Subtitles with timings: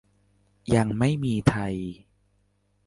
[0.75, 1.75] ยังไม่มีไทย